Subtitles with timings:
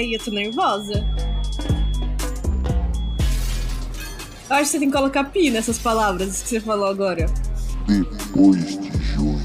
[0.00, 1.06] Peraí, eu tô nervosa.
[4.48, 7.26] Eu acho que você tem que colocar pi nessas palavras que você falou agora.
[7.86, 9.38] Depois de junho.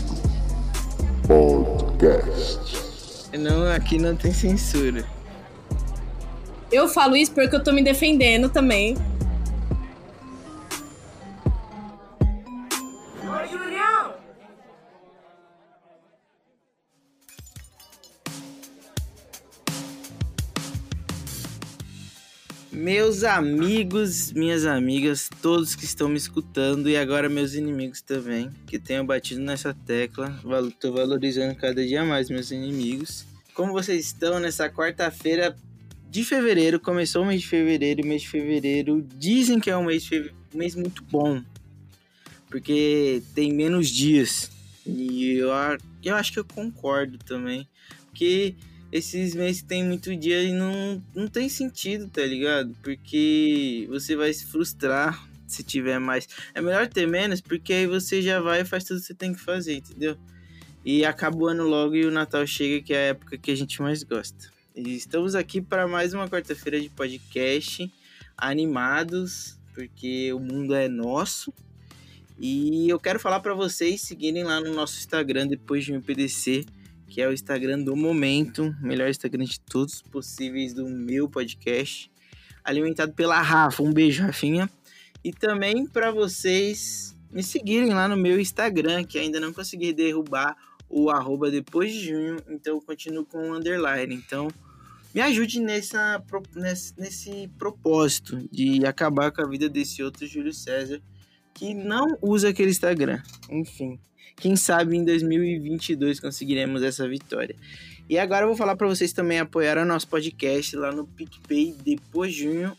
[1.27, 3.37] Podcast.
[3.37, 5.05] Não, aqui não tem censura.
[6.71, 8.95] Eu falo isso porque eu tô me defendendo também.
[23.25, 29.05] Amigos, minhas amigas, todos que estão me escutando e agora meus inimigos também, que tenham
[29.05, 30.39] batido nessa tecla.
[30.79, 33.25] Tô valorizando cada dia mais meus inimigos.
[33.53, 35.55] Como vocês estão nessa quarta-feira
[36.09, 36.79] de fevereiro?
[36.79, 40.07] Começou o mês de fevereiro, mês de fevereiro dizem que é um mês,
[40.53, 41.41] um mês muito bom,
[42.49, 44.51] porque tem menos dias.
[44.85, 45.49] E eu,
[46.03, 47.67] eu acho que eu concordo também,
[48.07, 48.55] porque
[48.91, 52.75] esses meses tem muito dia e não, não tem sentido, tá ligado?
[52.81, 56.27] Porque você vai se frustrar se tiver mais.
[56.53, 59.33] É melhor ter menos, porque aí você já vai e faz tudo que você tem
[59.33, 60.17] que fazer, entendeu?
[60.83, 63.55] E acaba o ano logo e o Natal chega, que é a época que a
[63.55, 64.49] gente mais gosta.
[64.75, 67.91] E estamos aqui para mais uma quarta-feira de podcast,
[68.37, 71.53] animados, porque o mundo é nosso.
[72.39, 76.65] E eu quero falar para vocês seguirem lá no nosso Instagram depois de um PDC
[77.07, 82.11] que é o Instagram do momento, melhor Instagram de todos possíveis do meu podcast,
[82.63, 83.83] alimentado pela Rafa.
[83.83, 84.69] Um beijo, Rafinha.
[85.23, 90.55] E também para vocês me seguirem lá no meu Instagram, que ainda não consegui derrubar
[90.89, 94.13] o arroba depois de junho, então eu continuo com o underline.
[94.13, 94.47] Então,
[95.13, 96.23] me ajude nessa,
[96.55, 101.01] nesse, nesse propósito de acabar com a vida desse outro Júlio César
[101.53, 103.21] que não usa aquele Instagram.
[103.49, 103.99] Enfim.
[104.35, 107.55] Quem sabe em 2022 conseguiremos essa vitória.
[108.09, 111.75] E agora eu vou falar para vocês também apoiar o nosso podcast lá no PicPay
[111.83, 112.77] depois de junho,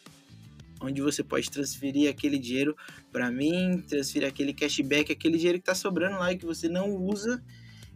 [0.80, 2.76] onde você pode transferir aquele dinheiro
[3.10, 6.94] para mim, transferir aquele cashback, aquele dinheiro que está sobrando lá e que você não
[6.94, 7.42] usa.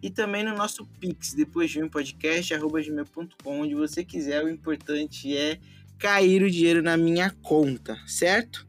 [0.03, 4.43] E também no nosso Pix, depois de um podcast, arroba gmail.com, onde você quiser.
[4.43, 5.59] O importante é
[5.99, 8.67] cair o dinheiro na minha conta, certo?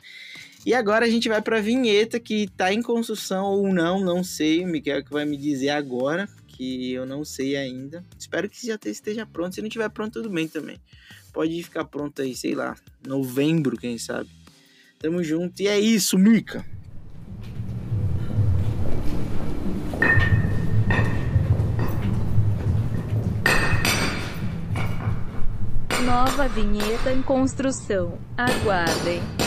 [0.66, 4.23] E agora a gente vai para a vinheta que está em construção ou não, não
[4.23, 4.63] sei.
[4.63, 8.05] O Miguel que vai me dizer agora, que eu não sei ainda.
[8.17, 9.55] Espero que já esteja pronto.
[9.55, 10.79] Se não estiver pronto, tudo bem também.
[11.33, 12.75] Pode ficar pronto aí, sei lá,
[13.07, 14.29] novembro, quem sabe.
[14.99, 15.59] Tamo junto.
[15.61, 16.63] E é isso, Mica.
[26.05, 28.19] Nova vinheta em construção.
[28.38, 29.41] Aguardem.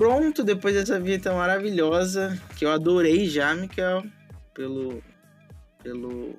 [0.00, 4.02] Pronto depois dessa vinheta maravilhosa que eu adorei já, Miquel,
[4.54, 5.02] pelo
[5.82, 6.38] pelo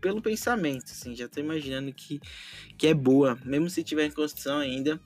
[0.00, 2.18] pelo pensamento, assim, já tô imaginando que
[2.78, 4.98] que é boa, mesmo se tiver em construção ainda.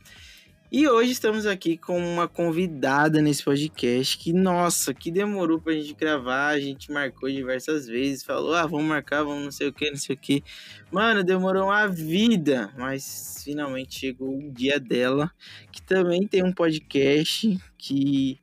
[0.70, 5.94] E hoje estamos aqui com uma convidada nesse podcast que, nossa, que demorou pra gente
[5.94, 9.88] gravar, a gente marcou diversas vezes, falou, ah, vamos marcar, vamos não sei o que,
[9.88, 10.42] não sei o que.
[10.90, 15.30] Mano, demorou uma vida, mas finalmente chegou o dia dela,
[15.70, 18.40] que também tem um podcast que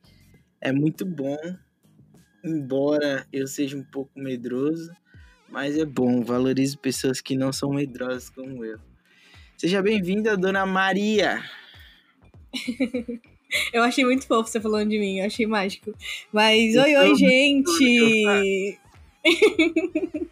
[0.62, 1.38] é muito bom,
[2.42, 4.90] embora eu seja um pouco medroso,
[5.46, 8.78] mas é bom, valorizo pessoas que não são medrosas como eu.
[9.58, 11.42] Seja bem-vinda, dona Maria!
[13.72, 15.94] eu achei muito fofo você falando de mim, eu achei mágico.
[16.32, 18.78] Mas, oi, oi, gente!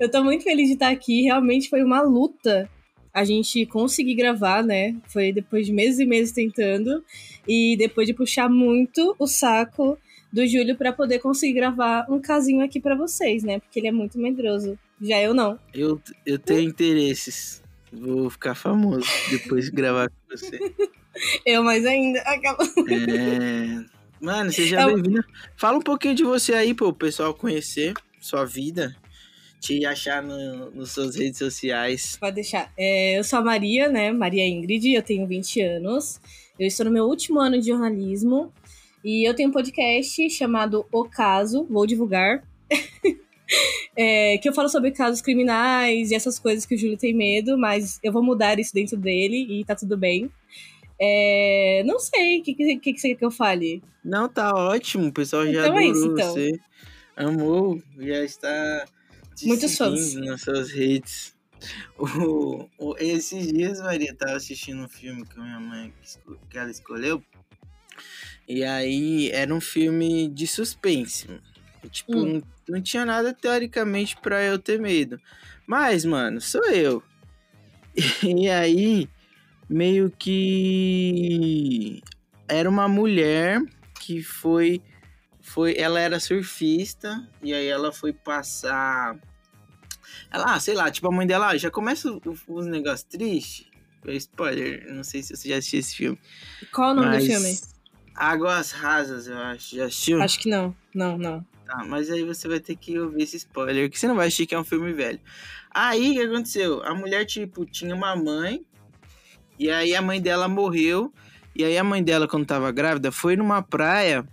[0.00, 1.22] eu tô muito feliz de estar aqui.
[1.22, 2.68] Realmente foi uma luta
[3.12, 4.96] a gente conseguir gravar, né?
[5.06, 7.04] Foi depois de meses e meses tentando.
[7.46, 9.96] E depois de puxar muito o saco
[10.32, 13.60] do Júlio para poder conseguir gravar um casinho aqui para vocês, né?
[13.60, 14.76] Porque ele é muito medroso.
[15.00, 15.58] Já eu não.
[15.72, 17.62] Eu, eu tenho interesses.
[17.92, 20.58] Vou ficar famoso depois de gravar com você.
[21.44, 22.20] Eu mais ainda.
[22.20, 22.58] Aquela...
[22.62, 23.84] É...
[24.20, 25.24] Mano, seja é bem-vindo.
[25.56, 28.96] Fala um pouquinho de você aí, para o pessoal conhecer sua vida,
[29.60, 32.16] te achar no, nas suas redes sociais.
[32.18, 32.72] Pode deixar.
[32.76, 34.10] É, eu sou a Maria, né?
[34.12, 36.20] Maria Ingrid, eu tenho 20 anos.
[36.58, 38.52] Eu estou no meu último ano de jornalismo.
[39.04, 42.42] E eu tenho um podcast chamado O Caso, vou divulgar.
[43.94, 47.58] é, que eu falo sobre casos criminais e essas coisas que o Júlio tem medo,
[47.58, 50.30] mas eu vou mudar isso dentro dele e tá tudo bem.
[51.06, 53.82] É, não sei, o que, que, que, você quer que eu fale?
[54.04, 56.32] Não, tá ótimo, o pessoal já então adorou é isso, então.
[56.32, 56.52] você.
[57.16, 58.84] Amou, já está
[59.42, 61.34] Muitos fãs nas suas redes.
[61.98, 65.92] O, o, esses dias, Maria, tava assistindo um filme que a minha mãe
[66.50, 67.22] que ela escolheu.
[68.46, 71.28] E aí era um filme de suspense.
[71.90, 72.32] Tipo, Hum.
[72.34, 72.42] não,
[72.76, 75.20] não tinha nada teoricamente pra eu ter medo.
[75.66, 77.02] Mas, mano, sou eu.
[78.22, 79.08] E aí,
[79.68, 82.02] meio que
[82.48, 83.60] era uma mulher
[84.00, 84.82] que foi
[85.40, 89.16] foi ela era surfista e aí ela foi passar
[90.30, 93.66] ela, ah, sei lá, tipo a mãe dela, ah, já começa os negócios tristes.
[94.06, 96.18] É Spoiler, não sei se você já assistiu esse filme.
[96.72, 97.58] Qual o nome mas do filme?
[98.14, 99.76] Águas Rasas, eu acho.
[99.76, 100.22] Já assistiu?
[100.22, 100.76] Acho que não.
[100.94, 101.46] Não, não.
[101.64, 104.46] Tá, mas aí você vai ter que ouvir esse spoiler, que você não vai assistir
[104.46, 105.20] que é um filme velho.
[105.70, 106.82] Aí, o que aconteceu?
[106.82, 108.64] A mulher, tipo, tinha uma mãe,
[109.58, 111.12] e aí a mãe dela morreu,
[111.54, 114.26] e aí a mãe dela, quando tava grávida, foi numa praia,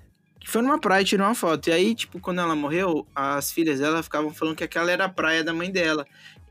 [0.45, 1.69] foi numa praia e tirou uma foto.
[1.69, 5.09] E aí, tipo, quando ela morreu, as filhas dela ficavam falando que aquela era a
[5.09, 6.05] praia da mãe dela.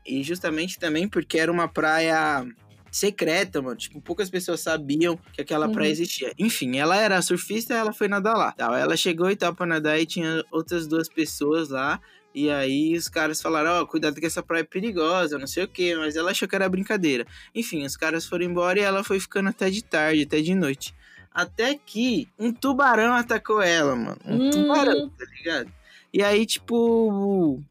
[0.05, 2.45] E justamente também porque era uma praia
[2.89, 3.75] secreta, mano.
[3.75, 5.73] Tipo, poucas pessoas sabiam que aquela Uhum.
[5.73, 6.33] praia existia.
[6.39, 8.51] Enfim, ela era surfista ela foi nadar lá.
[8.51, 8.75] Tal.
[8.75, 11.99] Ela chegou e tal pra nadar e tinha outras duas pessoas lá.
[12.33, 15.67] E aí os caras falaram, ó, cuidado que essa praia é perigosa, não sei o
[15.67, 17.25] que, mas ela achou que era brincadeira.
[17.53, 20.95] Enfim, os caras foram embora e ela foi ficando até de tarde, até de noite.
[21.33, 24.17] Até que um tubarão atacou ela, mano.
[24.25, 24.49] Um Hum.
[24.49, 25.71] tubarão, tá ligado?
[26.13, 27.61] E aí, tipo, o,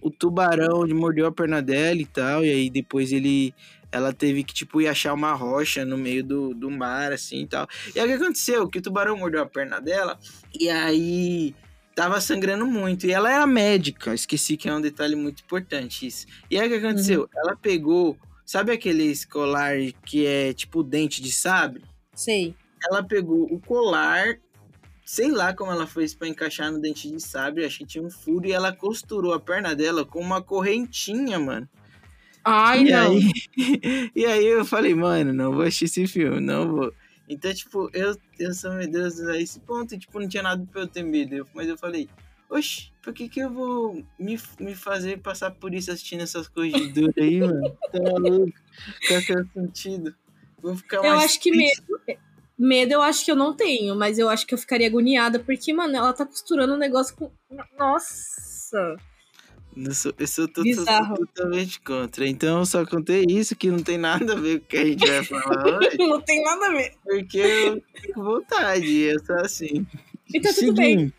[0.00, 3.54] o tubarão mordeu a perna dela e tal, e aí depois ele
[3.90, 7.46] ela teve que, tipo, ir achar uma rocha no meio do, do mar, assim, e
[7.46, 7.66] tal.
[7.94, 8.68] E aí, o que aconteceu?
[8.68, 10.18] Que o tubarão mordeu a perna dela,
[10.58, 11.54] e aí
[11.98, 13.08] tava sangrando muito.
[13.08, 16.26] E ela era médica, esqueci que é um detalhe muito importante isso.
[16.48, 17.28] E aí, o que aconteceu?
[17.34, 18.16] Ela pegou,
[18.46, 19.74] sabe aquele colar
[20.06, 21.82] que é, tipo, dente de sabre?
[22.14, 22.54] Sei.
[22.88, 24.38] Ela pegou o colar...
[25.04, 28.10] Sei lá como ela fez pra encaixar no dente de sabre, acho que tinha um
[28.10, 31.66] furo, e ela costurou a perna dela com uma correntinha, mano.
[32.44, 33.12] Ai, e não.
[33.12, 33.32] Aí,
[34.14, 36.92] e aí eu falei, mano, não vou assistir esse filme, não vou.
[37.28, 40.86] Então, tipo, eu, eu sou medroso a esse ponto, tipo, não tinha nada pra eu
[40.88, 41.34] ter medo.
[41.34, 42.08] Eu- mas eu falei,
[42.48, 46.80] oxe, por que que eu vou me, me fazer passar por isso assistindo essas coisas
[46.80, 47.76] de dura aí, mano?
[47.92, 48.52] Tá maluco?
[49.06, 50.14] Qual que é o sentido?
[50.62, 51.82] Vou ficar Eu mais acho que triste.
[52.06, 52.18] medo.
[52.58, 55.72] Medo eu acho que eu não tenho, mas eu acho que eu ficaria agoniada, porque,
[55.72, 57.30] mano, ela tá costurando um negócio com.
[57.78, 58.96] Nossa!
[59.84, 62.26] Eu sou, eu sou totalmente contra.
[62.26, 64.84] Então eu só contei isso, que não tem nada a ver com o que a
[64.84, 66.94] gente vai falar hoje, Não tem nada a ver.
[67.04, 69.86] porque eu fico vontade, eu sou assim.
[70.34, 71.12] E tá tudo bem.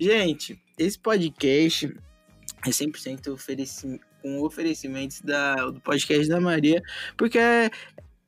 [0.00, 1.86] Gente, esse podcast
[2.66, 6.82] é 100% ofereci com oferecimentos da, do podcast da Maria,
[7.16, 7.38] porque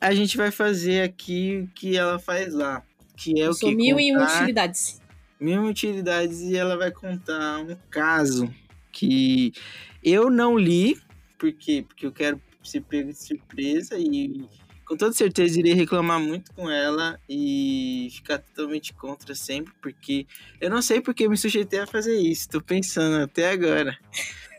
[0.00, 2.82] a gente vai fazer aqui o que ela faz lá,
[3.16, 5.00] que é Eu o que mil e contar utilidades.
[5.40, 8.48] mil utilidades e ela vai contar um caso
[8.92, 9.52] que
[10.02, 10.98] eu não li,
[11.38, 14.44] porque porque eu quero ser pego de surpresa e
[14.86, 20.26] com toda certeza irei reclamar muito com ela e ficar totalmente contra sempre, porque
[20.60, 23.96] eu não sei porque me sujeitei a fazer isso, tô pensando até agora.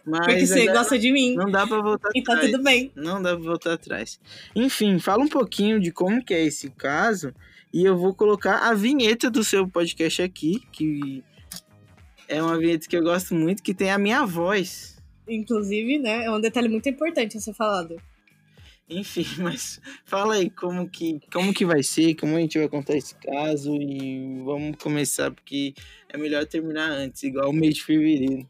[0.03, 1.35] Mas Porque você gosta de mim.
[1.35, 2.51] não dá pra voltar E tá atrás.
[2.51, 2.91] tudo bem.
[2.95, 4.19] Não dá pra voltar atrás.
[4.55, 7.31] Enfim, fala um pouquinho de como que é esse caso
[7.71, 11.23] e eu vou colocar a vinheta do seu podcast aqui, que
[12.31, 14.97] é uma vinheta que eu gosto muito, que tem a minha voz.
[15.27, 16.25] Inclusive, né?
[16.25, 17.95] É um detalhe muito importante a ser falado.
[18.89, 22.97] Enfim, mas fala aí como que, como que vai ser, como a gente vai contar
[22.97, 25.73] esse caso e vamos começar, porque
[26.09, 28.47] é melhor terminar antes, igual o mês de fevereiro.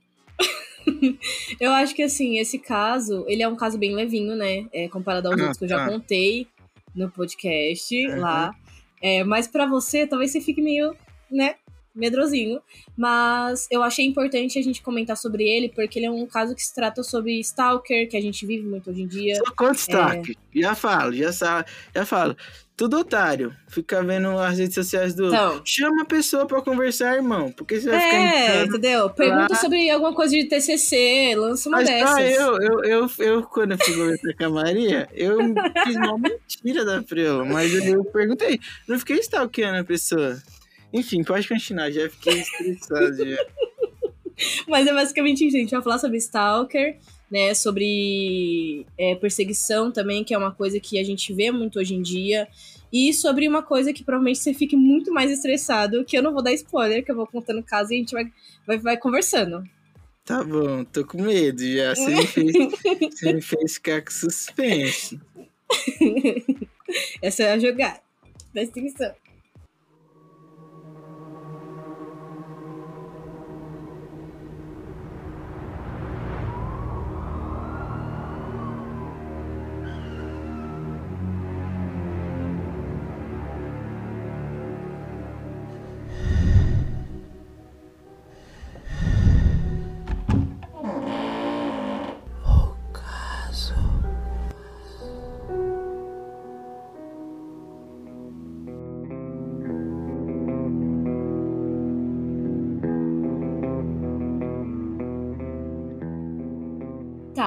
[1.60, 4.68] Eu acho que, assim, esse caso, ele é um caso bem levinho, né?
[4.74, 5.86] É, comparado aos Ah, outros que eu já tá.
[5.92, 6.48] contei
[6.96, 8.20] no podcast Uhum.
[8.20, 8.56] lá.
[9.02, 10.96] É, mas pra você, talvez você fique meio,
[11.30, 11.56] né?
[11.96, 12.62] Medrosinho.
[12.98, 16.62] Mas eu achei importante a gente comentar sobre ele, porque ele é um caso que
[16.64, 19.36] se trata sobre stalker, que a gente vive muito hoje em dia.
[19.36, 20.38] Só conta destaque.
[20.56, 22.36] Já falo, já, sa- já falo.
[22.76, 23.54] Tudo otário.
[23.70, 25.28] Fica vendo as redes sociais do.
[25.28, 27.52] Então, Chama a pessoa pra conversar, irmão.
[27.52, 28.70] Porque você vai é, ficar entrando.
[28.70, 29.10] entendeu?
[29.12, 29.60] Pergunta lá.
[29.60, 32.10] sobre alguma coisa de TCC, lança uma Mas dessas.
[32.16, 35.38] tá, eu, eu, eu, eu, quando eu fui conversar com a Maria, eu
[35.84, 38.60] fiz uma mentira da Prela, mas eu, eu perguntei.
[38.88, 40.42] Não fiquei stalkeando a pessoa.
[40.94, 43.30] Enfim, pode continuar, já fiquei estressado.
[43.30, 43.38] já.
[44.68, 46.98] Mas é basicamente isso, a gente vai falar sobre Stalker,
[47.30, 47.54] né?
[47.54, 52.02] Sobre é, perseguição também, que é uma coisa que a gente vê muito hoje em
[52.02, 52.48] dia.
[52.92, 56.44] E sobre uma coisa que provavelmente você fique muito mais estressado, que eu não vou
[56.44, 58.32] dar spoiler, que eu vou contando o caso e a gente vai,
[58.68, 59.64] vai, vai conversando.
[60.26, 61.96] Tá bom, tô com medo já.
[61.96, 62.52] Você me fez,
[63.12, 65.20] você me fez ficar com suspense.
[67.22, 68.02] Essa é a jogada.
[68.52, 69.16] Presta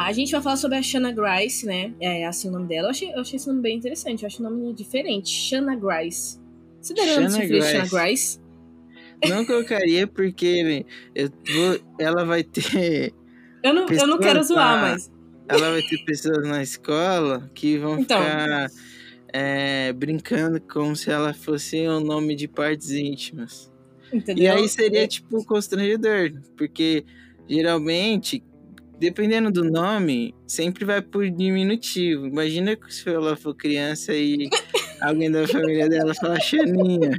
[0.09, 1.93] a gente vai falar sobre a Shanna Grice, né?
[2.01, 2.87] É assim o nome dela.
[2.87, 4.23] Eu achei, eu achei esse nome bem interessante.
[4.23, 5.31] Eu acho o nome diferente.
[5.31, 6.39] Shanna Grice.
[6.81, 7.69] Você daria Shanna nome Grice.
[7.71, 8.41] Shanna Grice?
[9.29, 10.85] Não colocaria porque
[11.15, 13.13] eu vou, ela vai ter.
[13.63, 15.11] Eu não, eu não quero zoar, ah, mas.
[15.49, 18.19] Ela vai ter pessoas na escola que vão Então.
[18.21, 18.71] ficar
[19.33, 23.73] é, brincando como se ela fosse um nome de partes íntimas.
[24.13, 24.45] Entendeu?
[24.45, 26.33] E aí seria, É, tipo, constrangedor.
[26.57, 27.05] Porque
[27.49, 28.43] geralmente,
[28.99, 32.27] dependendo do nome, sempre vai por diminutivo.
[32.27, 34.49] Imagina que se ela for criança e
[35.01, 37.19] alguém da família dela fala Xaninha.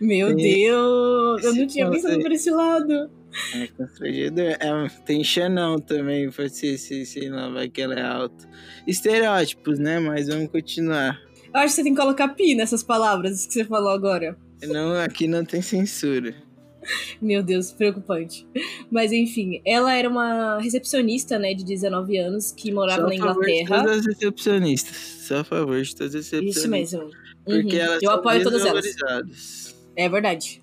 [0.00, 1.44] Meu e- Deus!
[1.44, 3.10] Eu não tinha pensado por esse lado.
[3.54, 4.44] É constrangedor.
[4.60, 8.48] É, tem Xanão também, pode ser, se, sei lá, vai que ela é alta.
[8.86, 9.98] Estereótipos, né?
[9.98, 11.18] Mas vamos continuar.
[11.52, 14.36] Eu acho que você tem que colocar pi nessas palavras que você falou agora.
[14.62, 16.34] Não, aqui não tem censura.
[17.20, 18.46] Meu Deus, preocupante.
[18.90, 23.18] Mas enfim, ela era uma recepcionista, né, de 19 anos, que morava Só na a
[23.28, 23.82] favor de Inglaterra.
[23.84, 24.96] todas as recepcionistas.
[25.26, 26.62] Só a favor de todas as recepcionistas.
[26.62, 27.10] Isso mesmo.
[27.44, 27.82] Porque Uhum.
[27.82, 29.74] elas Eu são apoio todas elas.
[29.96, 30.62] É verdade.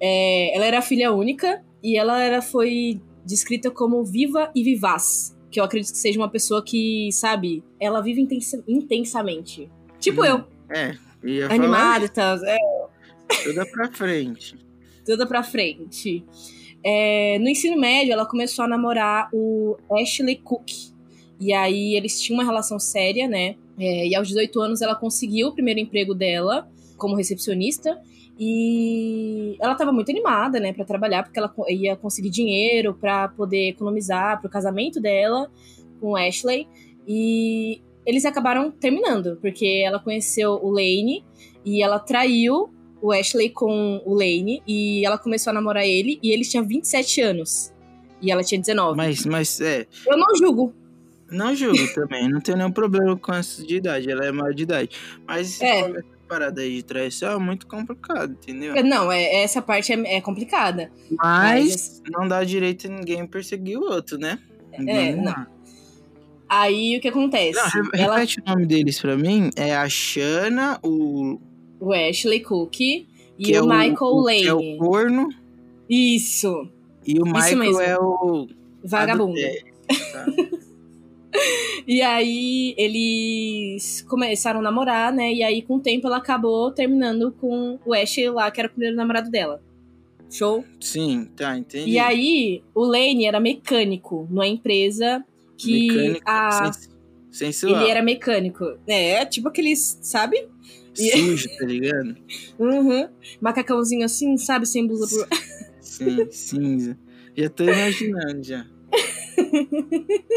[0.00, 5.36] É, ela era filha única e ela era, foi descrita como viva e vivaz.
[5.50, 9.70] Que eu acredito que seja uma pessoa que, sabe, ela vive intensa- intensamente.
[10.00, 10.94] Tipo Hum, eu, É,
[11.48, 12.36] animada e tal.
[12.44, 12.56] É,
[13.44, 14.56] toda pra frente.
[15.06, 16.24] Toda pra frente.
[16.84, 20.70] É, no ensino médio, ela começou a namorar o Ashley Cook.
[21.40, 23.56] E aí eles tinham uma relação séria, né?
[23.78, 28.00] É, e aos 18 anos ela conseguiu o primeiro emprego dela como recepcionista.
[28.38, 33.70] E ela estava muito animada, né, para trabalhar, porque ela ia conseguir dinheiro para poder
[33.70, 35.50] economizar pro casamento dela
[36.00, 36.68] com o Ashley.
[37.08, 41.24] E eles acabaram terminando, porque ela conheceu o Lane
[41.64, 42.70] e ela traiu
[43.00, 47.20] o Ashley com o Lane e ela começou a namorar ele e ele tinha 27
[47.20, 47.72] anos.
[48.22, 48.96] E ela tinha 19.
[48.96, 50.74] Mas, mas é, Eu não julgo.
[51.30, 54.62] não julgo também, não tenho nenhum problema com essa de idade, ela é maior de
[54.62, 54.90] idade.
[55.26, 55.80] Mas É.
[55.80, 58.74] essa parada aí de traição é muito complicado, entendeu?
[58.84, 60.90] Não, é, essa parte é, é complicada.
[61.18, 64.38] Mas não dá direito a ninguém perseguir o outro, né?
[64.72, 65.24] É, não.
[65.24, 65.46] lá.
[66.48, 67.54] Aí o que acontece?
[67.58, 69.50] Não, re- ela, repete o nome deles pra mim.
[69.56, 71.40] É a Shana, o.
[71.80, 73.06] o Ashley Cook e
[73.38, 74.42] que é o Michael o, Lane.
[74.42, 75.28] Que é o corno.
[75.88, 76.68] Isso,
[77.06, 77.80] E o Michael mesmo.
[77.80, 78.48] é o.
[78.82, 79.32] vagabundo.
[79.38, 79.64] adultério,
[80.12, 80.26] tá?
[81.86, 85.32] E aí eles começaram a namorar, né?
[85.32, 88.70] E aí com o tempo ela acabou terminando com o Ashley lá, que era o
[88.70, 89.62] primeiro namorado dela.
[90.30, 90.64] Show?
[90.80, 91.90] Sim, tá, entendi.
[91.90, 95.24] E aí o Lane era mecânico numa empresa
[95.56, 96.50] que Mecânico, a...
[96.72, 96.90] sens-
[97.30, 97.80] sensual.
[97.82, 98.64] ele era mecânico.
[98.86, 100.48] É, tipo aqueles, sabe?
[101.12, 102.16] Sujo, tá ligado?
[102.58, 103.08] Uhum.
[103.40, 104.66] Macacãozinho assim, sabe?
[104.66, 105.38] Sem blusa por...
[105.80, 106.98] Sim, cinza.
[107.36, 108.66] Já tô imaginando já.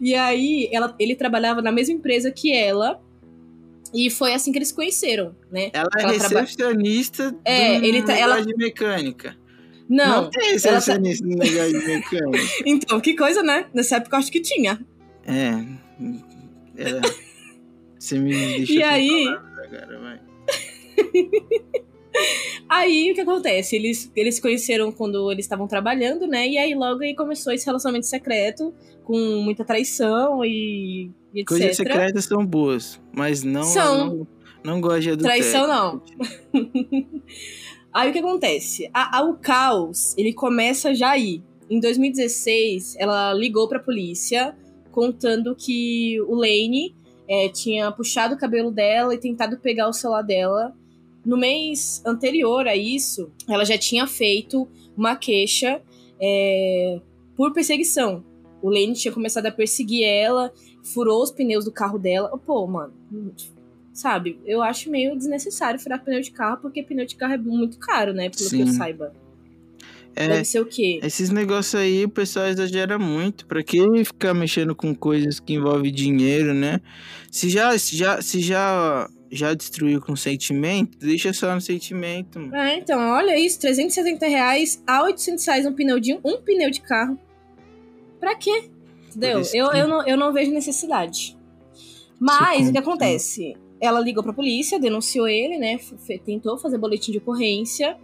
[0.00, 3.00] E aí ela, ele trabalhava na mesma empresa que ela.
[3.92, 5.70] E foi assim que eles se conheceram, né?
[5.72, 9.36] Ela é Ela traba- recepcionista É, do ele tá- ela- de mecânica.
[9.88, 12.38] Não, tem recepcionista no negócio de mecânica.
[12.64, 13.66] então, que coisa, né?
[13.74, 14.78] Nessa época eu acho que tinha.
[15.26, 15.52] É.
[17.98, 20.20] Você me deixou E aí- palavras agora, vai.
[22.68, 23.76] Aí o que acontece?
[23.76, 26.46] Eles, eles se conheceram quando eles estavam trabalhando, né?
[26.48, 28.72] E aí logo aí começou esse relacionamento secreto,
[29.04, 31.48] com muita traição e, e etc.
[31.48, 33.62] Coisas secretas são boas, mas não.
[33.64, 34.08] São.
[34.08, 34.26] Não,
[34.74, 35.42] não gosto de adultério.
[35.42, 36.02] Traição não.
[37.92, 38.88] Aí o que acontece?
[38.94, 41.42] A, a- o caos, ele começa já aí.
[41.68, 44.56] Em 2016, ela ligou pra polícia
[44.92, 46.94] contando que o Lane
[47.30, 50.76] é, tinha puxado o cabelo dela e tentado pegar o celular dela.
[51.24, 55.80] No mês anterior a isso, ela já tinha feito uma queixa
[56.20, 57.00] é,
[57.36, 58.24] por perseguição.
[58.60, 62.36] O Lane tinha começado a perseguir ela, furou os pneus do carro dela.
[62.36, 62.92] Pô, mano,
[63.92, 64.40] sabe?
[64.44, 68.12] Eu acho meio desnecessário furar pneu de carro, porque pneu de carro é muito caro,
[68.12, 68.28] né?
[68.28, 68.72] Pelo que eu Sim.
[68.72, 69.12] saiba.
[70.16, 70.98] É, Deve ser o quê?
[71.02, 73.46] esses negócios aí o pessoal exagera muito.
[73.46, 76.80] Pra que ficar mexendo com coisas que envolvem dinheiro, né?
[77.30, 82.38] Se já, se já, se já, já destruiu com sentimento, deixa só no sentimento.
[82.40, 82.54] mano.
[82.56, 86.80] É, então, olha isso, 370 reais a 800 reais um pneu de um pneu de
[86.80, 87.18] carro.
[88.18, 88.64] Pra quê?
[89.08, 89.38] Entendeu?
[89.54, 91.36] Eu, que- eu, não, eu não vejo necessidade.
[92.18, 93.54] Mas o que acontece?
[93.80, 95.78] Ela ligou pra polícia, denunciou ele, né?
[96.24, 97.96] tentou fazer boletim de ocorrência.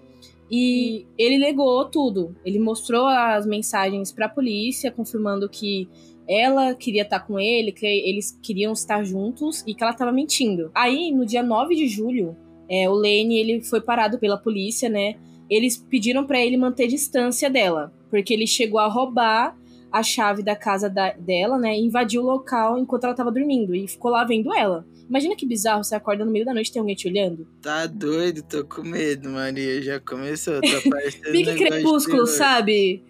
[0.50, 2.36] E ele negou tudo.
[2.44, 5.88] Ele mostrou as mensagens pra polícia, confirmando que
[6.28, 10.70] ela queria estar com ele, que eles queriam estar juntos e que ela tava mentindo.
[10.74, 12.36] Aí, no dia 9 de julho,
[12.68, 15.14] é, o Lane ele foi parado pela polícia, né?
[15.48, 19.56] Eles pediram pra ele manter distância dela, porque ele chegou a roubar
[19.92, 21.76] a chave da casa da- dela, né?
[21.76, 23.74] Invadiu o local enquanto ela tava dormindo.
[23.74, 24.86] E ficou lá vendo ela.
[25.08, 27.46] Imagina que bizarro, você acorda no meio da noite e tem alguém te olhando.
[27.62, 29.80] Tá doido, tô com medo, Maria.
[29.80, 33.04] Já começou, tá parecendo de crepúsculo, sabe?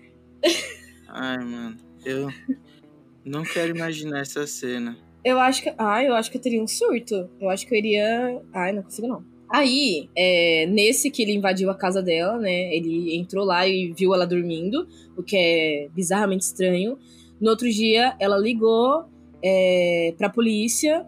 [1.08, 2.28] Ai, mano, eu
[3.24, 4.96] não quero imaginar essa cena.
[5.24, 5.72] Eu acho que.
[5.78, 7.28] Ah, eu acho que eu teria um surto.
[7.40, 8.40] Eu acho que eu iria.
[8.52, 9.24] Ai, não consigo não.
[9.48, 12.74] Aí, é, nesse que ele invadiu a casa dela, né?
[12.74, 16.98] Ele entrou lá e viu ela dormindo, o que é bizarramente estranho.
[17.40, 19.04] No outro dia, ela ligou
[19.42, 21.06] é, pra polícia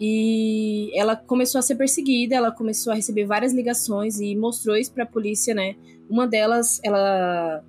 [0.00, 2.36] e ela começou a ser perseguida.
[2.36, 5.74] Ela começou a receber várias ligações e mostrou isso pra polícia, né?
[6.10, 7.64] Uma delas, ela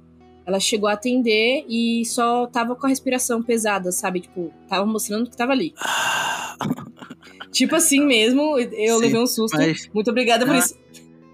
[0.46, 4.22] ela chegou a atender e só tava com a respiração pesada, sabe?
[4.22, 5.76] Tipo, tava mostrando que tava ali.
[7.52, 9.58] Tipo assim mesmo, eu Sim, levei um susto.
[9.94, 10.76] Muito obrigada por Ah, isso.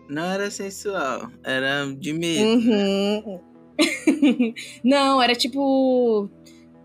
[0.10, 2.45] Não era sensual, era de medo.
[2.45, 3.39] Uhum.
[4.84, 6.29] Não, era tipo.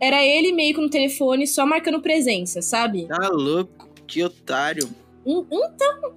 [0.01, 3.07] Era ele meio que no telefone, só marcando presença, sabe?
[3.07, 4.89] Tá louco, que otário.
[5.27, 6.15] Um- Então.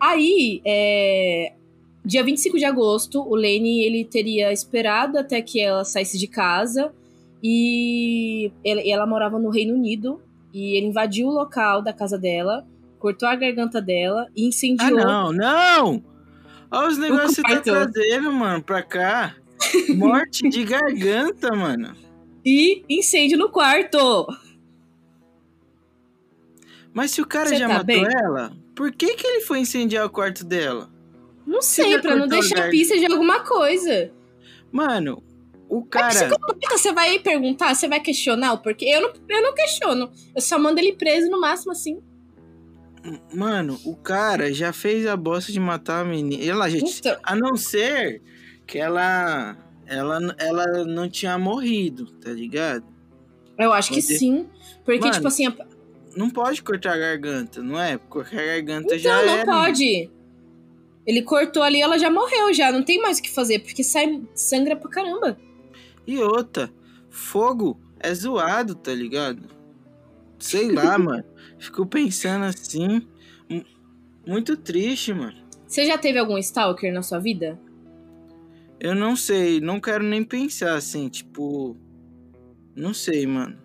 [0.00, 1.52] Aí, é,
[2.04, 6.92] dia 25 de agosto, o Lane ele teria esperado até que ela saísse de casa
[7.42, 10.20] e ela, e ela morava no Reino Unido
[10.54, 12.64] e ele invadiu o local da casa dela,
[12.98, 14.90] cortou a garganta dela e Ah, incendiou.
[14.96, 16.04] não, não!
[16.70, 19.34] Olha os negócios que você tá trazendo, mano, pra cá.
[19.96, 21.94] Morte de garganta, mano.
[22.44, 24.26] E incêndio no quarto.
[26.92, 28.04] Mas se o cara Você já tá matou bem?
[28.06, 30.88] ela, por que que ele foi incendiar o quarto dela?
[31.46, 34.10] Não sei, pra não deixar pista de alguma coisa.
[34.72, 35.22] Mano,
[35.78, 36.08] o É cara...
[36.08, 38.84] psicopata, você vai perguntar, você vai questionar o porquê?
[38.86, 40.10] Eu não, eu não questiono.
[40.34, 42.00] Eu só mando ele preso no máximo assim.
[43.34, 46.42] Mano, o cara já fez a bosta de matar a menina.
[46.42, 46.78] Ela já...
[46.78, 48.22] Então, A não ser
[48.66, 49.56] que ela...
[49.86, 52.86] Ela, ela não tinha morrido, tá ligado?
[53.58, 54.48] eu acho que Pode- sim.
[54.82, 55.54] Porque, Mano, tipo assim, a-
[56.16, 57.98] Não pode cortar a garganta, não é?
[57.98, 59.44] Cortar a garganta já então não era.
[59.52, 60.10] pode.
[61.06, 62.72] Ele cortou ali, ela já morreu, já.
[62.72, 65.36] Não tem mais o que fazer, porque sai sangra pra caramba.
[66.06, 66.70] E outra,
[67.10, 69.48] fogo é zoado, tá ligado?
[70.38, 71.24] Sei lá, mano.
[71.58, 73.06] Fico pensando assim.
[73.48, 73.64] mu-
[74.26, 75.36] Muito triste, mano.
[75.66, 77.58] Você já teve algum stalker na sua vida?
[78.78, 81.76] Eu não sei, não quero nem pensar assim, tipo.
[82.76, 83.56] Não sei, mano.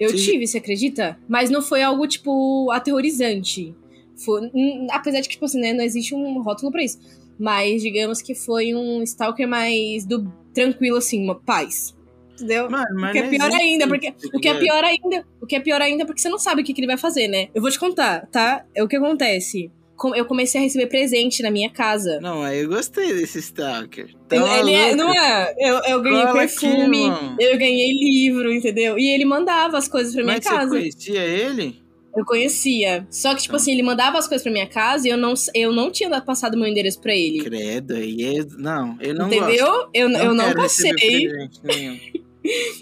[0.00, 1.16] Eu tive, você acredita?
[1.28, 3.74] Mas não foi algo, tipo, aterrorizante.
[4.16, 4.50] Foi,
[4.90, 6.98] apesar de que, tipo assim, né, não existe um rótulo pra isso.
[7.38, 11.94] Mas digamos que foi um stalker mais do tranquilo, assim, uma paz.
[12.34, 12.68] Entendeu?
[12.70, 15.46] Mano, O mas que é pior ainda, porque tá o que é pior ainda, o
[15.46, 17.28] que é pior ainda é porque você não sabe o que, que ele vai fazer,
[17.28, 17.48] né?
[17.54, 18.64] Eu vou te contar, tá?
[18.74, 19.70] É o que acontece.
[20.16, 22.18] Eu comecei a receber presente na minha casa.
[22.20, 24.12] Não, aí eu gostei desse Stalker.
[24.28, 25.54] Tá ele é, não é?
[25.56, 27.36] Eu, eu ganhei Cola aqui, perfume, irmão.
[27.38, 28.98] eu ganhei livro, entendeu?
[28.98, 30.70] E ele mandava as coisas pra minha Mas você casa.
[30.70, 31.83] conhecia ele?
[32.16, 33.06] Eu conhecia.
[33.10, 33.56] Só que, tipo Tá.
[33.56, 36.56] assim, ele mandava as coisas pra minha casa e eu não, eu não tinha passado
[36.56, 37.40] meu endereço pra ele.
[37.42, 38.44] Credo, aí é...
[38.56, 39.66] Não, eu não entendeu?
[39.66, 39.90] gosto.
[39.92, 42.24] Eu, eu não quero receber passei.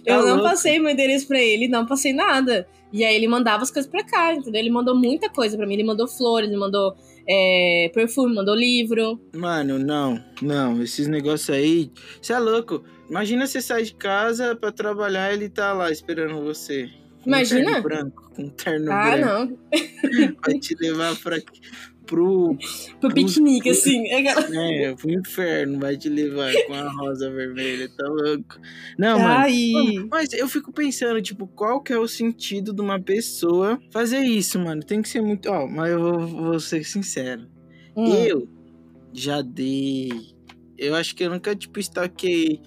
[0.05, 0.43] Eu Tá não louco.
[0.43, 2.67] passei meu endereço pra ele, não passei nada.
[2.93, 4.61] E aí ele mandava as coisas pra cá, entendeu?
[4.61, 5.75] Ele mandou muita coisa pra mim.
[5.75, 6.97] Ele mandou flores, ele mandou
[7.29, 9.21] é, perfume, mandou livro.
[9.33, 12.83] Mano, não, não, esses negócios aí, você é louco.
[13.09, 16.91] Imagina você sai de casa pra trabalhar e ele tá lá esperando você.
[17.23, 17.65] Com um Imagina.
[17.65, 19.27] terno branco, com um terno ah, branco.
[19.27, 19.59] não.
[20.45, 21.39] Vai te levar pra,
[22.07, 22.57] pro,
[23.01, 24.11] Pro piquenique, assim.
[24.13, 28.59] Aquela- é, pro inferno, vai te levar com a rosa vermelha, tá louco.
[28.99, 29.31] Não, mano.
[29.31, 29.71] Ai.
[29.73, 34.21] Mano, Mas eu fico pensando, tipo, qual que é o sentido de uma pessoa fazer
[34.21, 34.83] isso, mano?
[34.83, 35.49] Tem que ser muito.
[35.49, 37.47] Ó, mas eu vou, vou ser sincero.
[37.97, 38.13] Hum.
[38.15, 38.49] Eu
[39.13, 40.11] já dei.
[40.77, 42.61] Eu acho que eu nunca, tipo, stalkei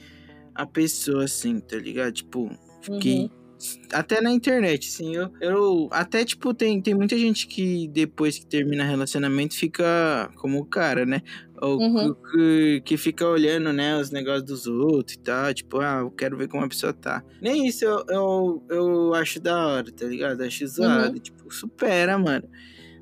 [0.54, 2.14] a pessoa assim, tá ligado?
[2.14, 2.50] Tipo,
[2.82, 3.24] fiquei.
[3.24, 3.45] Uhum.
[3.92, 5.88] Até na internet, assim, eu, eu.
[5.92, 11.06] Até, tipo, tem, tem muita gente que depois que termina relacionamento fica como o cara,
[11.06, 11.22] né?
[11.62, 12.14] Ou Uhum.
[12.32, 15.54] que, que fica olhando, né, os negócios dos outros e tal.
[15.54, 17.24] Tipo, ah, eu quero ver como a pessoa tá.
[17.42, 20.42] Nem isso eu, eu, eu acho da hora, tá ligado?
[20.42, 21.18] Acho zoado.
[21.20, 22.48] Tipo, supera, mano.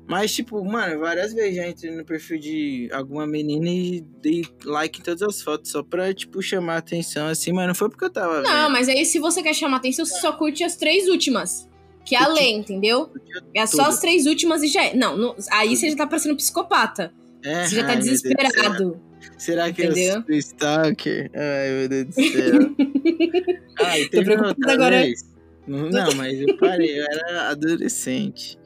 [0.06, 5.00] Mas, tipo, mano, várias vezes já entrei no perfil de alguma menina e dei like
[5.00, 8.04] em todas as fotos só pra, tipo, chamar a atenção, assim, mas não foi porque
[8.04, 8.72] eu tava Não, vendo.
[8.72, 11.68] mas aí se você quer chamar atenção, você só curte as três últimas.
[12.04, 13.10] Que é além, entendeu?
[13.54, 14.94] É só as três últimas e já é.
[14.94, 17.10] Não, não- aí você já tá parecendo psicopata.
[17.42, 19.00] É, Você já tá desesperado.
[19.38, 20.16] Será que Entendeu?
[20.16, 21.30] eu sou stalker?
[21.34, 22.74] Ai, meu Deus do céu.
[23.80, 25.00] Ai, teve preocupada outra agora.
[25.02, 25.24] vez.
[25.66, 28.58] Não, não, mas eu parei, eu era adolescente.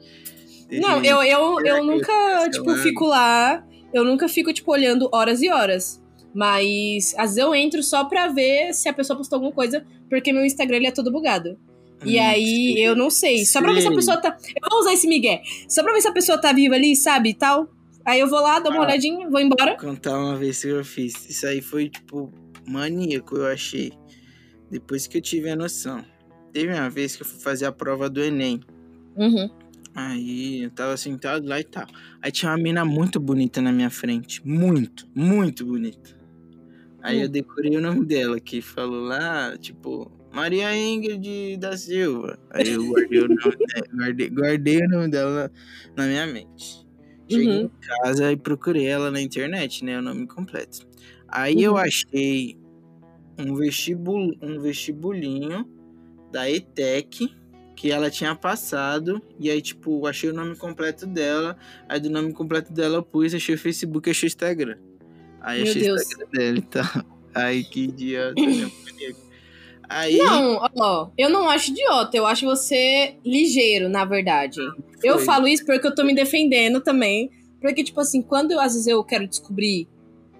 [0.69, 3.65] Teve- Não, eu, eu, eu nunca, tipo, fico lá.
[3.93, 6.01] Eu nunca fico, tipo, olhando horas e horas.
[6.33, 10.31] Mas às vezes eu entro só pra ver se a pessoa postou alguma coisa porque
[10.31, 11.57] meu Instagram ele é todo bugado.
[12.05, 12.87] E Hum, aí sei.
[12.87, 13.45] eu não sei.
[13.45, 14.37] Só pra ver se a pessoa tá.
[14.63, 15.41] Eu vou usar esse migué.
[15.67, 17.29] Só pra ver se a pessoa tá viva ali, sabe?
[17.29, 17.67] E tal.
[18.05, 18.85] Aí eu vou lá, dou uma Ah.
[18.87, 19.75] olhadinha, vou embora.
[19.75, 21.29] contar uma vez que eu fiz.
[21.29, 22.31] Isso aí foi, tipo,
[22.67, 23.91] maníaco, eu achei.
[24.71, 26.05] Depois que eu tive a noção.
[26.53, 28.61] Teve uma vez que eu fui fazer a prova do Enem.
[29.17, 29.49] Uhum.
[29.95, 31.87] Aí eu tava sentado lá e tal.
[32.21, 34.45] Aí tinha uma mina muito bonita na minha frente.
[34.47, 36.17] Muito, muito bonita.
[37.01, 37.23] Aí Hum.
[37.23, 42.37] eu decorei o nome dela, que falou lá, tipo, Maria Ingrid da Silva.
[42.51, 45.51] Aí eu guardei o nome dela, guardei, guardei o nome dela
[45.95, 46.85] na, na minha mente.
[47.29, 47.65] Cheguei Uhum.
[47.65, 47.71] em
[48.03, 49.97] casa e procurei ela na internet, né?
[49.99, 50.79] O nome completo.
[51.27, 51.77] Aí eu Uhum.
[51.77, 52.57] achei
[53.39, 55.65] um, vestibul, um vestibulinho
[56.31, 57.35] da ETEC
[57.79, 59.21] que ela tinha passado.
[59.39, 61.55] E aí, tipo, achei o nome completo dela.
[61.87, 64.77] Aí do nome completo dela eu pus, achei o Facebook, achei o Instagram.
[65.39, 66.01] Aí Meu achei Deus.
[66.01, 67.05] o Instagram dela e tal.
[67.33, 68.69] Aí que idiota, né?
[69.87, 70.17] Aí.
[70.17, 74.59] Não, ó, eu não acho idiota, eu acho você ligeiro, na verdade.
[75.01, 75.25] Eu foi.
[75.25, 77.31] falo isso porque eu tô me defendendo também.
[77.61, 79.87] Porque, tipo assim, quando eu, às vezes eu quero descobrir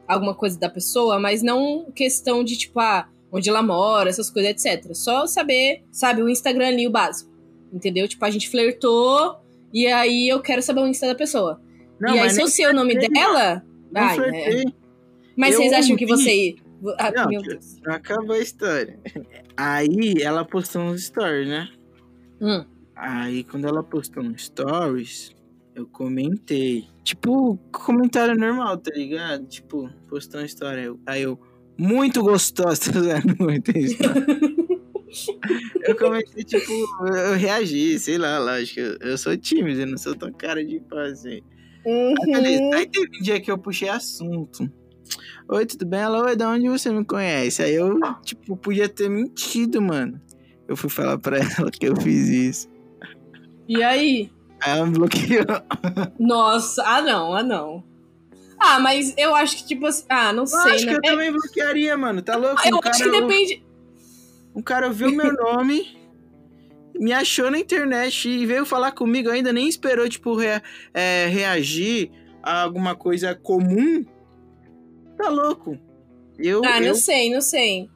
[0.06, 4.52] alguma coisa da pessoa, mas não questão de, tipo, ah, onde ela mora, essas coisas,
[4.52, 4.94] etc.
[4.94, 7.29] Só saber, sabe, o Instagram ali, o básico.
[7.72, 8.08] Entendeu?
[8.08, 9.38] Tipo, a gente flertou
[9.74, 11.62] e aí eu quero saber o Insta da pessoa.
[12.00, 13.64] Não, e aí, se eu sei o nome dela.
[13.92, 14.62] Não Ai, flertei.
[14.62, 14.64] é.
[15.38, 16.56] Mas Eu vocês acham que você.
[16.98, 17.78] Ah, Não, meu Deus.
[17.86, 19.00] Não acabou a história.
[19.58, 21.70] Aí ela postou uns stories, né?
[22.42, 22.64] Hum.
[22.96, 25.36] Aí quando ela postou uns stories,
[25.76, 26.86] eu comentei.
[27.04, 29.46] Tipo, comentário normal, tá ligado?
[29.48, 30.94] Tipo, postou uma história.
[31.06, 31.40] Aí eu,
[31.78, 33.98] muito gostosa, usando muito isso.
[35.84, 36.72] Eu comentei, tipo,
[37.08, 38.80] eu reagi, sei lá, lógico.
[38.80, 41.44] Eu, eu sou tímido, eu não sou tão cara de fazer.
[41.86, 42.62] Aí, beleza.
[42.64, 42.74] Uhum.
[42.74, 44.70] Aí teve um dia que eu puxei assunto.
[45.48, 46.02] Oi, tudo bem?
[46.02, 47.64] Ela, oi, da onde você me conhece?
[47.64, 50.22] Aí eu, tipo, podia ter mentido, mano.
[50.68, 52.70] Eu fui falar pra ela que eu fiz isso.
[53.68, 54.32] E aí?
[54.62, 55.46] Aí ela me bloqueou.
[56.20, 57.84] Nossa, ah não, ah não.
[58.60, 60.04] Ah, mas eu acho que, tipo assim.
[60.10, 60.92] Ah, não Eu sei, acho né?
[60.92, 62.22] que eu também bloquearia, mano.
[62.22, 62.62] Tá louco?
[62.62, 63.64] É, eu um, acho cara, que depende.
[64.60, 65.88] Um cara viu meu nome,
[66.96, 70.62] me achou na internet e veio falar comigo, ainda nem esperou, tipo, rea-
[70.94, 72.12] é, reagir
[72.44, 74.06] a alguma coisa comum.
[75.18, 75.78] Tá louco?
[76.38, 77.90] Eu, Ah, eu não sei, não sei.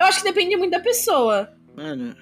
[0.00, 1.48] Eu acho que depende muito da pessoa.
[1.76, 2.14] Mano,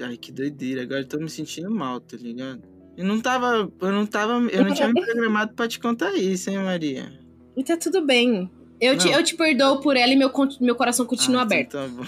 [0.00, 0.82] ai que doideira.
[0.82, 2.62] Agora eu tô me sentindo mal, tá ligado?
[2.96, 3.70] Eu não tava.
[3.80, 4.32] Eu não tava.
[4.50, 7.12] Eu não tinha me programado pra te contar isso, hein, Maria?
[7.56, 8.50] E tá tudo bem.
[8.80, 11.68] Eu te, eu te perdoo por ela e meu, meu coração continua Ah, aberto.
[11.76, 12.04] Então tá bom.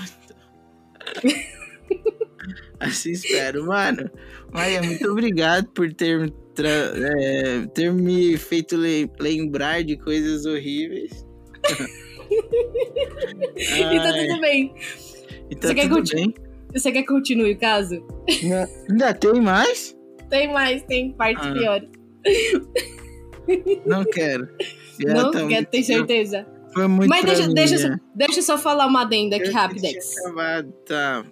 [2.80, 4.10] assim espero, mano.
[4.52, 6.32] Maria, muito obrigado por ter,
[6.64, 11.26] é, ter me feito le- lembrar de coisas horríveis.
[13.56, 14.74] E tá tudo bem.
[15.50, 16.34] e tá Você quer tudo bem?
[16.74, 18.06] Você quer que continue o caso?
[18.42, 19.96] Não- Ainda tem mais?
[20.28, 21.52] Tem mais, tem partes Ah.
[21.54, 21.88] piores.
[23.86, 24.46] Não quero.
[25.00, 26.46] Já não tá quer muito- ter certeza.
[26.72, 30.16] Foi muito Mas deixa, deixa, deixa eu só falar uma adenda aqui rapidex.
[30.18, 31.24] acabado, tá.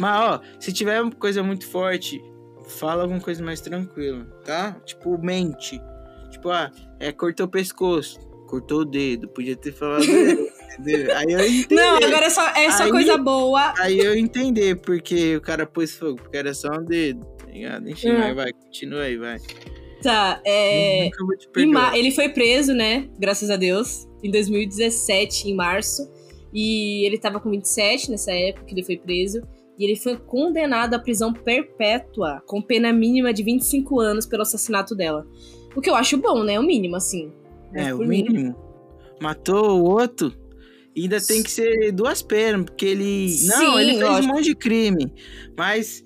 [0.00, 2.20] Mas, ó, se tiver uma coisa muito forte,
[2.66, 4.76] fala alguma coisa mais tranquila, tá?
[4.84, 5.80] Tipo, mente.
[6.30, 10.02] Tipo, ah, é, cortou o pescoço, cortou o dedo, podia ter falado?
[11.16, 11.74] Aí eu entendi.
[11.74, 13.72] Não, agora é só, é só Aí- coisa boa.
[13.78, 17.88] Aí eu entendi porque o cara pôs fogo, porque era só um dedo, tá ligado?
[17.88, 18.18] Enfim, Hum.
[18.18, 19.38] vai, vai, continua aí, vai.
[20.02, 21.08] Tá, é.
[21.94, 23.08] Ele foi preso, né?
[23.18, 26.10] Graças a Deus, em 2017, em março.
[26.52, 29.42] E ele tava com 27 nessa época que ele foi preso.
[29.78, 34.94] E ele foi condenado à prisão perpétua, com pena mínima de 25 anos pelo assassinato
[34.94, 35.26] dela.
[35.74, 36.58] O que eu acho bom, né?
[36.58, 37.30] O mínimo, assim.
[37.74, 38.22] É, o mim.
[38.22, 38.56] mínimo.
[39.20, 40.32] Matou o outro.
[40.94, 43.26] E ainda tem que ser duas penas, porque ele.
[43.46, 44.24] não, Sim, ele fez lógico.
[44.24, 45.12] um monte de crime.
[45.54, 46.02] Mas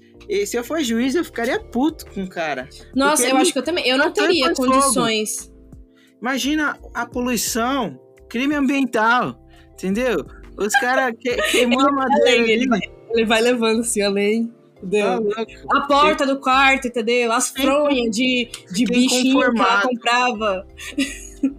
[0.47, 2.69] se eu for juiz, eu ficaria puto com o cara.
[2.95, 3.87] Nossa, eu ele acho que eu também.
[3.87, 5.50] Eu não teria condições.
[6.21, 9.41] Imagina a poluição, crime ambiental,
[9.73, 10.27] entendeu?
[10.57, 12.31] Os caras que, queimou a madeira.
[12.31, 12.81] Ele ali, vai,
[13.11, 14.53] ele vai levando assim além.
[14.77, 15.21] Entendeu?
[15.21, 15.77] louco.
[15.77, 17.33] A porta do quarto, entendeu?
[17.33, 20.67] As fronhas de, de bichinho que ela comprava.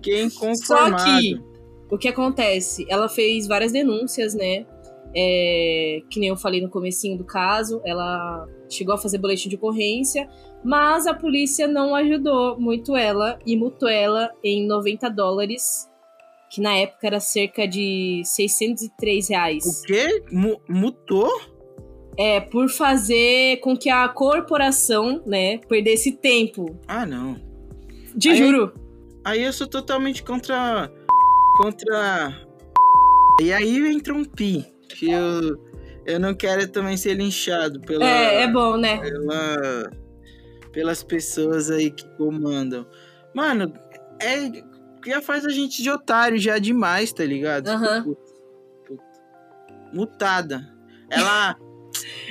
[0.02, 1.04] Quem Só conformado.
[1.04, 1.52] que
[1.92, 2.86] o que acontece?
[2.88, 4.66] Ela fez várias denúncias, né?
[5.16, 9.56] É, que nem eu falei no comecinho do caso, ela chegou a fazer boletim de
[9.56, 10.30] ocorrência,
[10.64, 15.90] mas a polícia não ajudou muito ela e multou ela em 90 dólares,
[16.50, 19.66] que na época era cerca de 603 reais.
[19.66, 20.24] O quê?
[20.32, 21.30] Mu- mutou?
[22.18, 26.78] É, por fazer com que a corporação, né, perdesse tempo.
[26.88, 27.36] Ah, não.
[28.18, 28.74] Te Aí- juro.
[29.24, 30.92] Aí eu sou totalmente contra.
[31.58, 32.34] Contra.
[33.42, 34.66] E aí entra um pi.
[34.96, 35.58] Que eu.
[36.06, 38.98] eu não quero também ser linchado pela, É, é bom, né?
[38.98, 39.92] pela,
[40.72, 42.86] pelas pessoas aí que comandam.
[43.34, 43.74] Mano,
[44.22, 44.52] é,
[45.06, 47.68] já faz a gente de otário já demais, tá ligado?
[47.68, 48.04] Aham.
[48.04, 48.22] Puta,
[48.88, 49.04] puta.
[49.94, 50.68] Mutada.
[51.10, 51.56] Ela.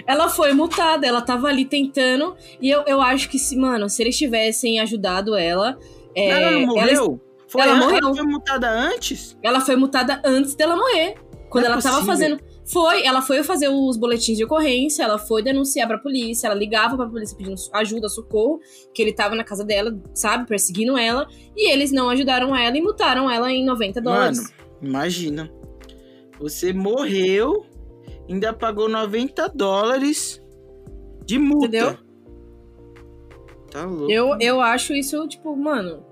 [0.07, 2.35] Ela foi multada, ela tava ali tentando.
[2.61, 5.79] E eu, eu acho que, se, mano, se eles tivessem ajudado ela.
[6.17, 7.21] é, ela não ela- morreu?
[7.47, 8.15] Foi ela morreu.
[8.15, 9.37] foi mutada antes?
[9.43, 11.15] Ela foi multada antes dela morrer.
[11.51, 12.07] Quando Não é ela tava possível.
[12.15, 12.41] fazendo.
[12.73, 16.97] Foi, ela foi fazer os boletins de ocorrência, ela foi denunciar pra polícia, ela ligava
[16.97, 18.61] pra polícia pedindo ajuda, socorro,
[18.95, 22.81] que ele tava na casa dela, sabe, perseguindo ela, e eles não ajudaram ela e
[22.83, 24.39] multaram ela em 90 dólares.
[24.39, 24.51] Mano,
[24.83, 25.51] imagina.
[26.39, 27.67] Você morreu,
[28.29, 30.41] ainda pagou 90 dólares
[31.25, 31.67] de multa.
[31.67, 31.99] Entendeu?
[33.71, 34.11] Tá louco.
[34.13, 36.05] eu, eu acho isso, tipo, mano.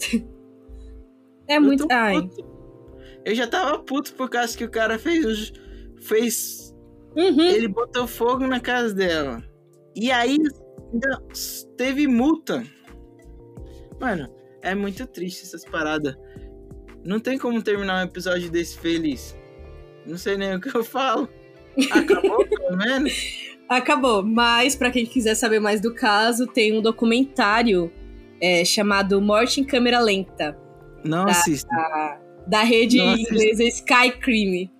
[1.48, 1.86] é Eu muito.
[1.90, 2.28] Ai.
[3.24, 5.24] Eu já tava puto por causa que o cara fez.
[5.24, 5.52] os-
[6.06, 6.74] fez
[7.16, 7.40] Uhum.
[7.40, 9.42] ele botou fogo na casa dela.
[9.94, 10.36] E aí
[10.92, 11.22] ainda
[11.76, 12.64] teve multa.
[14.00, 14.28] Mano,
[14.62, 16.16] é muito triste essas paradas.
[17.04, 19.36] Não tem como terminar um episódio desse feliz.
[20.06, 21.28] Não sei nem o que eu falo.
[21.92, 23.12] Acabou, pelo menos?
[23.68, 24.22] Acabou.
[24.22, 27.92] Mas, pra quem quiser saber mais do caso, tem um documentário
[28.40, 30.58] é, chamado Morte em Câmera Lenta,
[31.04, 31.30] Não Tá.
[31.30, 31.68] assista.
[32.46, 34.70] da rede Não inglesa Sky Crime.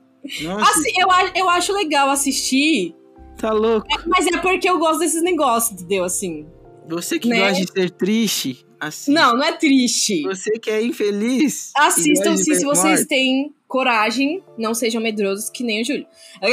[0.43, 0.81] Não assista.
[0.81, 1.09] Assim, eu,
[1.43, 2.95] eu acho legal assistir,
[3.39, 3.87] Tá louco.
[4.07, 6.05] mas é porque eu gosto desses negócios, entendeu?
[6.05, 6.47] Assim.
[6.89, 7.39] Você que Né?
[7.49, 9.11] gosta de ser triste, assista.
[9.13, 10.23] Não, não é triste.
[10.23, 11.73] Você que é infeliz.
[11.77, 13.07] Assistam ver se vocês morte.
[13.09, 16.07] têm coragem, não sejam medrosos que nem o Júlio.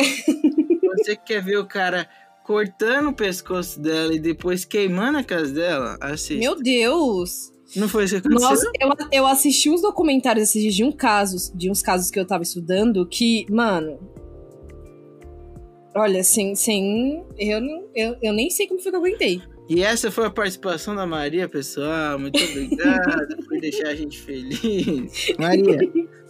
[0.97, 2.09] Você que quer ver o cara
[2.43, 6.35] cortando o pescoço dela e depois queimando a casa dela, assista.
[6.39, 7.51] Meu Deus!
[7.75, 8.49] Não foi isso que aconteceu?
[8.49, 12.19] Nossa, eu, eu assisti uns documentários esses dias de um caso, de uns casos que
[12.19, 13.99] eu tava estudando, que, mano.
[15.95, 16.55] Olha, sem.
[16.55, 19.41] sem eu, não- eu, eu nem sei como foi que eu aguentei.
[19.69, 22.17] E essa foi a participação da Maria, pessoal.
[22.19, 25.33] Muito obrigado por deixar a gente feliz.
[25.39, 25.77] Maria,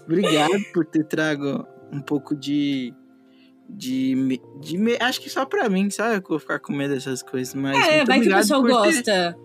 [0.06, 2.93] obrigado por ter trago um pouco de.
[3.73, 6.19] De, de acho que só pra mim, sabe?
[6.19, 7.54] Que eu vou ficar com medo dessas coisas.
[7.54, 9.38] Mas é, vai que o pessoal por ter- gosta.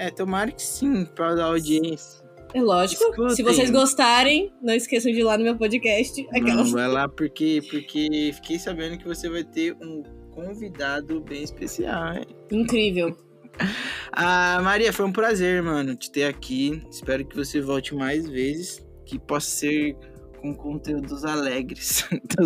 [0.00, 2.20] É, tomara que sim, pra dar audiência.
[2.54, 3.04] É lógico.
[3.04, 3.36] Escutem.
[3.36, 6.22] Se vocês gostarem, não esqueçam de ir lá no meu podcast.
[6.32, 6.70] Não, Aquelas.
[6.72, 12.14] vai lá porque, porque fiquei sabendo que você vai ter um convidado bem especial.
[12.14, 12.26] hein?
[12.50, 13.16] Incrível.
[14.12, 16.82] Ah, Maria, foi um prazer, mano, te ter aqui.
[16.90, 19.96] Espero que você volte mais vezes, que possa ser
[20.40, 22.08] com conteúdos alegres.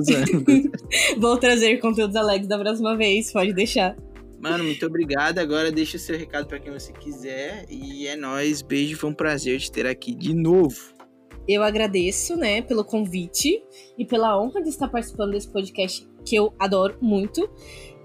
[1.19, 3.97] Vou trazer conteúdos alegres da próxima vez, pode deixar.
[4.45, 5.39] Mano, muito obrigado.
[5.39, 8.61] Agora deixa o seu recado pra quem você quiser e é nóis.
[8.61, 10.93] Beijo, foi um prazer te ter aqui de novo.
[11.49, 13.63] Eu agradeço, né, pelo convite
[13.99, 17.49] e pela honra de estar participando desse podcast que eu adoro muito.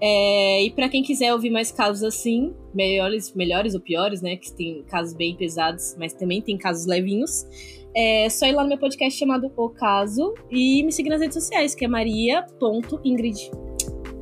[0.02, 4.52] É, e pra quem quiser ouvir mais casos assim, melhores, melhores ou piores, né, que
[4.52, 7.46] tem casos bem pesados, mas também tem casos levinhos,
[7.94, 11.34] é só ir lá no meu podcast chamado O Caso e me seguir nas redes
[11.34, 13.50] sociais, que é maria.ingrid.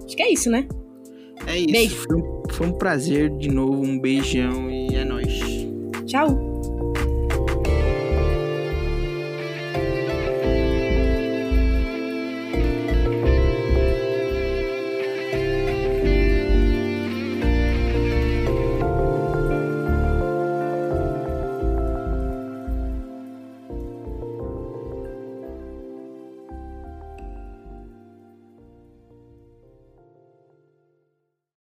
[0.05, 0.67] Acho que é isso, né?
[1.49, 1.73] É isso.
[1.73, 1.97] Beijo.
[2.07, 3.83] Foi um, foi um prazer de novo.
[3.83, 5.41] Um beijão e é nóis.
[6.07, 6.48] Tchau!